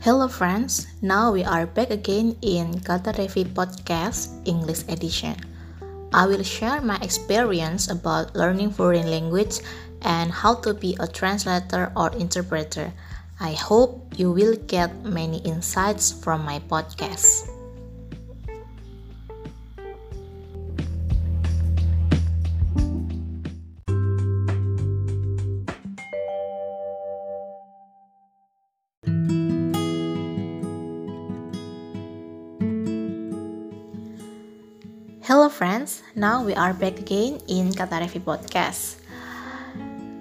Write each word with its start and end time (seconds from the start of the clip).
Hello 0.00 0.32
friends, 0.32 0.88
now 1.04 1.28
we 1.28 1.44
are 1.44 1.68
back 1.68 1.92
again 1.92 2.32
in 2.40 2.80
Kata 2.80 3.12
Reffi 3.20 3.44
Podcast 3.44 4.32
English 4.48 4.88
Edition. 4.88 5.36
I 6.16 6.24
will 6.24 6.40
share 6.40 6.80
my 6.80 6.96
experience 7.04 7.92
about 7.92 8.32
learning 8.32 8.72
foreign 8.72 9.12
language 9.12 9.60
and 10.00 10.32
how 10.32 10.56
to 10.64 10.72
be 10.72 10.96
a 10.96 11.06
translator 11.06 11.92
or 11.92 12.08
interpreter. 12.16 12.96
I 13.44 13.52
hope 13.52 14.16
you 14.16 14.32
will 14.32 14.56
get 14.72 15.04
many 15.04 15.44
insights 15.44 16.08
from 16.08 16.48
my 16.48 16.64
podcast. 16.64 17.49
Hello 35.30 35.46
friends, 35.46 36.02
now 36.18 36.42
we 36.42 36.58
are 36.58 36.74
back 36.74 36.98
again 36.98 37.38
in 37.46 37.70
Kata 37.70 38.02
Reffi 38.02 38.18
Podcast. 38.18 38.98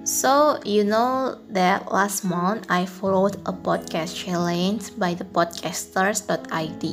So, 0.06 0.62
you 0.62 0.86
know 0.86 1.34
that 1.50 1.90
last 1.90 2.22
month 2.22 2.70
I 2.70 2.86
followed 2.86 3.42
a 3.50 3.54
podcast 3.58 4.14
challenge 4.14 4.94
by 5.02 5.18
the 5.18 5.26
podcasters.id. 5.26 6.86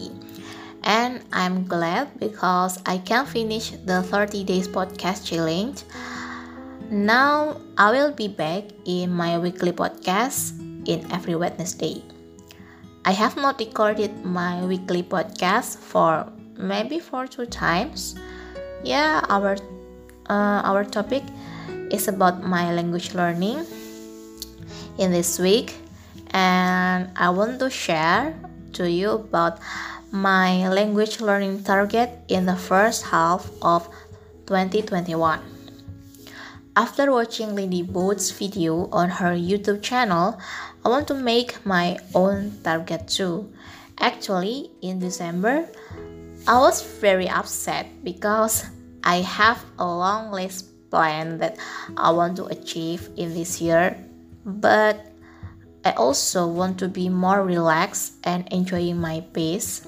And 0.89 1.29
I'm 1.29 1.69
glad 1.69 2.09
because 2.17 2.81
I 2.89 3.05
can 3.05 3.29
finish 3.29 3.77
the 3.85 4.01
30 4.01 4.49
days 4.49 4.65
podcast 4.65 5.29
challenge. 5.29 5.85
Now 6.89 7.61
I 7.77 7.93
will 7.93 8.17
be 8.17 8.33
back 8.33 8.65
in 8.89 9.13
my 9.13 9.37
weekly 9.37 9.77
podcast 9.77 10.57
in 10.89 11.05
every 11.13 11.37
Wednesday. 11.37 12.01
I 13.05 13.13
have 13.13 13.37
not 13.37 13.61
recorded 13.61 14.25
my 14.25 14.65
weekly 14.65 15.05
podcast 15.05 15.77
for 15.77 16.33
maybe 16.59 16.99
for 16.99 17.27
two 17.27 17.47
times. 17.47 18.15
Yeah 18.85 19.25
our 19.29 19.57
uh, 20.29 20.61
our 20.65 20.85
topic 20.85 21.23
is 21.91 22.09
about 22.09 22.43
my 22.43 22.73
language 22.73 23.15
learning 23.15 23.65
in 24.99 25.13
this 25.13 25.39
week. 25.39 25.77
And 26.31 27.11
i 27.17 27.31
want 27.31 27.61
to 27.61 27.71
share 27.71 28.35
to 28.75 28.91
you 28.91 29.11
about 29.11 29.59
my 30.11 30.69
language 30.69 31.21
learning 31.21 31.65
target 31.65 32.11
in 32.29 32.45
the 32.47 32.57
first 32.57 33.05
half 33.05 33.49
of 33.63 33.89
2021 34.47 35.41
after 36.77 37.11
watching 37.11 37.55
Lindie 37.55 37.83
Botes's 37.83 38.31
video 38.31 38.89
on 38.93 39.09
her 39.09 39.33
YouTube 39.33 39.81
channel, 39.81 40.39
I 40.85 40.91
want 40.91 41.09
to 41.09 41.15
make 41.15 41.65
my 41.65 41.99
own 42.15 42.53
target 42.63 43.09
too. 43.09 43.51
Actually, 43.99 44.71
in 44.83 44.99
December, 44.99 45.67
I 46.47 46.59
was 46.63 46.81
very 47.03 47.29
upset 47.29 47.91
because 48.05 48.71
I 49.03 49.27
have 49.27 49.65
a 49.79 49.85
long 49.85 50.31
list 50.31 50.71
plan 50.91 51.39
that 51.39 51.59
I 51.97 52.11
want 52.11 52.37
to 52.39 52.47
achieve 52.47 53.11
in 53.17 53.35
this 53.35 53.61
year, 53.61 53.99
but 54.45 55.11
I 55.85 55.91
also 55.99 56.47
want 56.47 56.79
to 56.79 56.89
be 56.89 57.09
more 57.09 57.43
relaxed 57.43 58.23
and 58.23 58.47
enjoying 58.55 59.01
my 59.01 59.27
pace. 59.35 59.87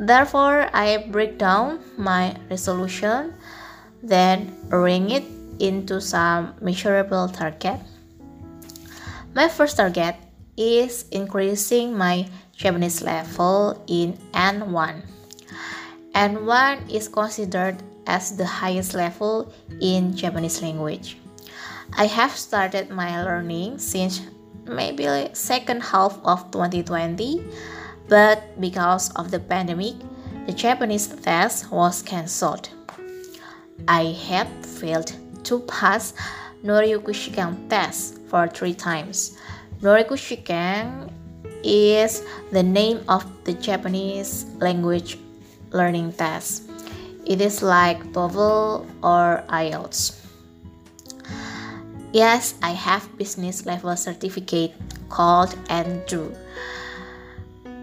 Therefore, 0.00 0.68
I 0.72 1.08
break 1.12 1.36
down 1.36 1.80
my 1.98 2.36
resolution, 2.48 3.34
then 4.02 4.56
ring 4.72 5.10
it 5.10 5.24
into 5.60 6.00
some 6.00 6.54
measurable 6.60 7.28
target. 7.28 7.80
My 9.34 9.48
first 9.48 9.76
target 9.76 10.16
is 10.56 11.04
increasing 11.12 11.96
my 11.96 12.28
Japanese 12.60 13.00
level 13.00 13.82
in 13.88 14.12
N1. 14.36 15.00
N1 16.14 16.92
is 16.92 17.08
considered 17.08 17.82
as 18.06 18.36
the 18.36 18.44
highest 18.44 18.92
level 18.92 19.50
in 19.80 20.14
Japanese 20.14 20.60
language. 20.60 21.16
I 21.96 22.04
have 22.04 22.36
started 22.36 22.90
my 22.90 23.24
learning 23.24 23.78
since 23.78 24.20
maybe 24.66 25.08
second 25.32 25.80
half 25.80 26.20
of 26.22 26.50
2020, 26.52 27.40
but 28.08 28.60
because 28.60 29.08
of 29.16 29.30
the 29.30 29.40
pandemic, 29.40 29.96
the 30.44 30.52
Japanese 30.52 31.08
test 31.08 31.72
was 31.72 32.02
cancelled. 32.02 32.68
I 33.88 34.12
have 34.28 34.52
failed 34.66 35.16
to 35.44 35.60
pass 35.60 36.12
Noryoku 36.62 37.16
Shiken 37.16 37.70
test 37.70 38.20
for 38.28 38.48
three 38.48 38.74
times. 38.74 39.38
Noryoku 39.80 40.20
Shiken 40.20 41.08
is 41.62 42.22
the 42.52 42.62
name 42.62 43.00
of 43.08 43.24
the 43.44 43.52
Japanese 43.54 44.44
language 44.58 45.18
learning 45.70 46.12
test. 46.12 46.70
It 47.26 47.40
is 47.40 47.62
like 47.62 48.02
TOEFL 48.12 48.86
or 49.02 49.44
IELTS. 49.48 50.20
Yes, 52.12 52.54
I 52.62 52.72
have 52.72 53.06
business 53.16 53.66
level 53.66 53.94
certificate 53.96 54.74
called 55.08 55.54
N2. 55.70 56.34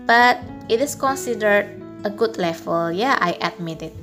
But 0.06 0.40
it 0.68 0.82
is 0.82 0.96
considered 0.96 1.82
a 2.04 2.10
good 2.10 2.38
level. 2.38 2.92
Yeah, 2.92 3.18
I 3.22 3.38
admit 3.40 3.82
it. 3.82 3.96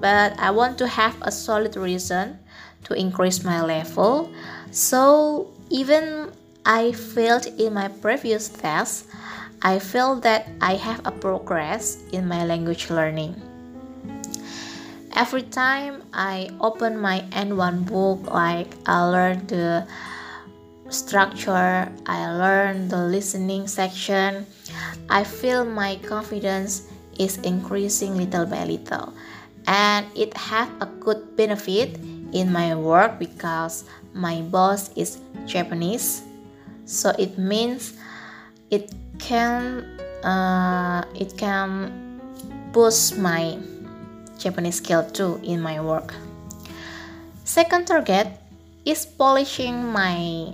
But 0.00 0.38
I 0.38 0.50
want 0.50 0.76
to 0.78 0.88
have 0.88 1.16
a 1.22 1.32
solid 1.32 1.76
reason 1.76 2.38
to 2.84 2.94
increase 2.94 3.44
my 3.44 3.62
level. 3.62 4.32
So 4.70 5.52
even 5.70 6.32
I 6.64 6.92
failed 6.92 7.46
in 7.58 7.74
my 7.74 7.88
previous 7.88 8.48
test, 8.48 9.06
I 9.62 9.78
feel 9.78 10.20
that 10.20 10.48
I 10.60 10.76
have 10.76 11.00
a 11.06 11.12
progress 11.12 11.98
in 12.12 12.28
my 12.28 12.44
language 12.44 12.90
learning. 12.90 13.36
Every 15.16 15.42
time 15.42 16.04
I 16.12 16.48
open 16.60 17.00
my 17.00 17.20
N1 17.32 17.84
book, 17.84 18.30
like 18.32 18.72
I 18.86 19.04
learn 19.04 19.46
the 19.46 19.86
structure, 20.88 21.90
I 22.06 22.32
learn 22.32 22.88
the 22.88 23.04
listening 23.04 23.66
section, 23.66 24.46
I 25.08 25.24
feel 25.24 25.64
my 25.64 25.96
confidence 26.04 26.88
is 27.18 27.38
increasing 27.38 28.16
little 28.16 28.46
by 28.46 28.64
little. 28.64 29.12
And 29.66 30.06
it 30.16 30.36
has 30.36 30.68
a 30.80 30.86
good 30.86 31.36
benefit 31.36 31.98
in 32.32 32.52
my 32.52 32.74
work 32.74 33.18
because 33.18 33.84
my 34.14 34.40
boss 34.42 34.90
is 34.96 35.20
Japanese. 35.46 36.29
So 36.90 37.14
it 37.14 37.38
means 37.38 37.94
it 38.66 38.90
can 39.22 39.86
uh, 40.26 41.06
it 41.14 41.38
can 41.38 42.18
boost 42.74 43.14
my 43.14 43.62
Japanese 44.42 44.82
skill 44.82 45.06
too 45.06 45.38
in 45.46 45.62
my 45.62 45.78
work. 45.78 46.10
Second 47.46 47.86
target 47.86 48.26
is 48.84 49.06
polishing 49.06 49.86
my 49.94 50.50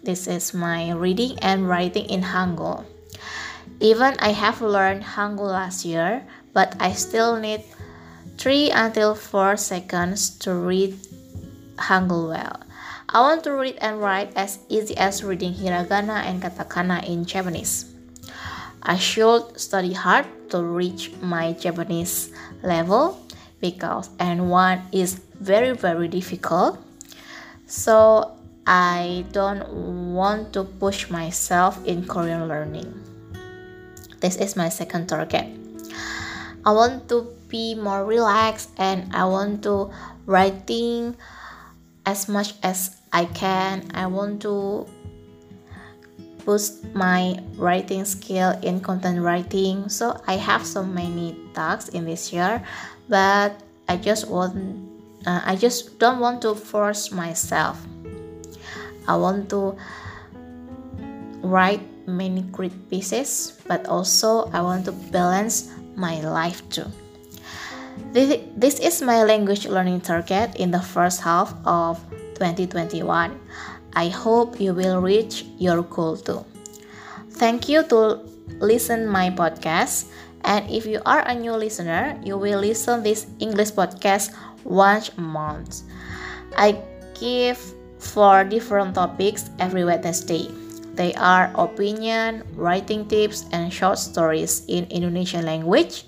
this 0.00 0.24
is 0.24 0.54
my 0.54 0.96
reading 0.96 1.36
and 1.44 1.68
writing 1.68 2.08
in 2.08 2.22
Hangul. 2.24 2.88
Even 3.80 4.16
I 4.16 4.32
have 4.32 4.64
learned 4.64 5.04
Hangul 5.04 5.52
last 5.52 5.84
year, 5.84 6.24
but 6.56 6.72
I 6.80 6.96
still 6.96 7.36
need 7.36 7.60
3 8.38 8.70
until 8.70 9.14
4 9.14 9.60
seconds 9.60 10.30
to 10.40 10.54
read 10.54 10.96
Hangul 11.76 12.32
well. 12.32 12.67
I 13.08 13.24
want 13.24 13.40
to 13.44 13.56
read 13.56 13.80
and 13.80 14.04
write 14.04 14.36
as 14.36 14.60
easy 14.68 14.92
as 15.00 15.24
reading 15.24 15.56
hiragana 15.56 16.28
and 16.28 16.44
katakana 16.44 17.00
in 17.08 17.24
Japanese. 17.24 17.88
I 18.84 19.00
should 19.00 19.56
study 19.56 19.96
hard 19.96 20.28
to 20.52 20.60
reach 20.60 21.16
my 21.24 21.56
Japanese 21.56 22.28
level 22.60 23.16
because 23.64 24.12
N1 24.20 24.92
is 24.92 25.24
very 25.40 25.72
very 25.72 26.08
difficult. 26.12 26.76
So 27.64 28.36
I 28.68 29.24
don't 29.32 30.12
want 30.12 30.52
to 30.52 30.68
push 30.68 31.08
myself 31.08 31.80
in 31.88 32.04
Korean 32.04 32.44
learning. 32.44 32.92
This 34.20 34.36
is 34.36 34.52
my 34.52 34.68
second 34.68 35.08
target. 35.08 35.48
I 36.60 36.76
want 36.76 37.08
to 37.08 37.24
be 37.48 37.72
more 37.72 38.04
relaxed 38.04 38.68
and 38.76 39.08
I 39.16 39.24
want 39.24 39.64
to 39.64 39.88
writing 40.28 41.16
as 42.08 42.24
much 42.26 42.56
as 42.64 42.96
I 43.12 43.28
can. 43.36 43.84
I 43.92 44.08
want 44.08 44.40
to 44.48 44.88
boost 46.48 46.80
my 46.96 47.36
writing 47.60 48.08
skill 48.08 48.56
in 48.64 48.80
content 48.80 49.20
writing. 49.20 49.92
So 49.92 50.16
I 50.26 50.40
have 50.40 50.64
so 50.64 50.80
many 50.82 51.36
tasks 51.52 51.92
in 51.92 52.08
this 52.08 52.32
year, 52.32 52.64
but 53.12 53.60
I 53.92 54.00
just 54.00 54.32
want 54.32 54.56
uh, 55.28 55.44
I 55.44 55.56
just 55.56 56.00
don't 56.00 56.20
want 56.24 56.40
to 56.48 56.56
force 56.56 57.12
myself. 57.12 57.76
I 59.04 59.16
want 59.16 59.52
to 59.52 59.76
write 61.44 61.84
many 62.08 62.40
great 62.48 62.72
pieces, 62.88 63.60
but 63.68 63.84
also 63.84 64.48
I 64.56 64.64
want 64.64 64.88
to 64.88 64.92
balance 65.12 65.68
my 65.96 66.24
life 66.24 66.64
too. 66.72 66.88
This, 68.12 68.78
is 68.80 69.02
my 69.02 69.24
language 69.24 69.66
learning 69.66 70.00
target 70.02 70.56
in 70.56 70.70
the 70.70 70.80
first 70.80 71.20
half 71.20 71.54
of 71.64 71.98
2021. 72.34 73.38
I 73.94 74.08
hope 74.08 74.60
you 74.60 74.74
will 74.74 75.00
reach 75.00 75.44
your 75.58 75.82
goal 75.82 76.16
too. 76.16 76.44
Thank 77.30 77.68
you 77.68 77.82
to 77.88 78.20
listen 78.58 79.06
my 79.06 79.30
podcast. 79.30 80.10
And 80.44 80.68
if 80.70 80.86
you 80.86 81.02
are 81.04 81.26
a 81.26 81.34
new 81.34 81.52
listener, 81.52 82.18
you 82.24 82.38
will 82.38 82.60
listen 82.60 83.02
this 83.02 83.26
English 83.38 83.72
podcast 83.72 84.34
once 84.64 85.10
a 85.16 85.20
month. 85.20 85.82
I 86.56 86.80
give 87.18 87.58
four 87.98 88.44
different 88.44 88.94
topics 88.94 89.50
every 89.58 89.84
Wednesday. 89.84 90.48
They 90.94 91.14
are 91.14 91.52
opinion, 91.54 92.42
writing 92.54 93.06
tips, 93.06 93.46
and 93.52 93.72
short 93.72 93.98
stories 93.98 94.64
in 94.66 94.86
Indonesian 94.90 95.46
language. 95.46 96.04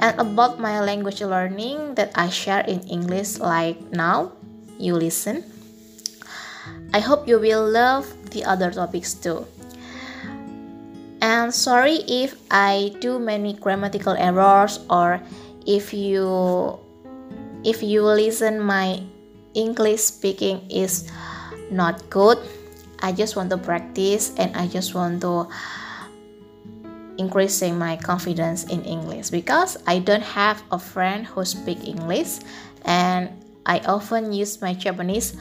And 0.00 0.16
about 0.18 0.56
my 0.56 0.80
language 0.80 1.20
learning 1.20 1.94
that 2.00 2.10
I 2.16 2.32
share 2.32 2.64
in 2.64 2.80
English 2.88 3.36
like 3.38 3.76
now, 3.92 4.32
you 4.80 4.96
listen. 4.96 5.44
I 6.96 7.00
hope 7.04 7.28
you 7.28 7.38
will 7.38 7.68
love 7.68 8.08
the 8.32 8.42
other 8.48 8.72
topics 8.72 9.12
too. 9.12 9.44
And 11.20 11.52
sorry 11.52 12.00
if 12.08 12.40
I 12.50 12.96
do 13.04 13.20
many 13.20 13.52
grammatical 13.52 14.16
errors 14.16 14.80
or 14.88 15.20
if 15.68 15.92
you 15.92 16.80
if 17.60 17.84
you 17.84 18.00
listen 18.00 18.56
my 18.56 19.04
English 19.52 20.00
speaking 20.00 20.64
is 20.72 21.12
not 21.70 22.08
good. 22.08 22.40
I 23.04 23.12
just 23.12 23.36
want 23.36 23.50
to 23.50 23.60
practice 23.60 24.32
and 24.40 24.56
I 24.56 24.66
just 24.66 24.94
want 24.94 25.20
to 25.20 25.48
increasing 27.20 27.76
my 27.76 28.00
confidence 28.00 28.64
in 28.72 28.80
English 28.88 29.28
because 29.28 29.76
I 29.84 30.00
don't 30.00 30.24
have 30.24 30.64
a 30.72 30.80
friend 30.80 31.28
who 31.28 31.44
speak 31.44 31.84
English 31.84 32.40
and 32.88 33.28
I 33.68 33.84
often 33.84 34.32
use 34.32 34.64
my 34.64 34.72
Japanese 34.72 35.36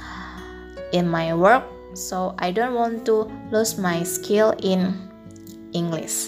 in 0.91 1.07
my 1.07 1.31
work 1.31 1.63
so 1.95 2.35
I 2.37 2.51
don't 2.51 2.75
want 2.75 3.07
to 3.07 3.31
lose 3.55 3.79
my 3.79 4.03
skill 4.03 4.51
in 4.59 4.91
English. 5.71 6.27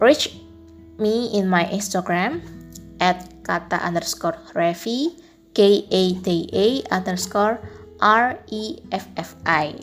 Reach 0.00 0.40
me 0.96 1.36
in 1.36 1.44
my 1.44 1.68
Instagram 1.68 2.40
at 2.96 3.28
kata 3.44 3.76
underscore 3.84 4.40
reffi 4.56 5.12
k 5.52 5.84
a 5.92 6.02
t 6.24 6.48
a 6.52 6.66
underscore 6.88 7.60
r 8.00 8.40
e 8.48 8.80
f 8.88 9.04
f 9.20 9.36
i. 9.44 9.76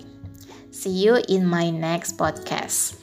See 0.74 1.06
you 1.06 1.22
in 1.30 1.46
my 1.46 1.70
next 1.70 2.18
podcast. 2.18 3.03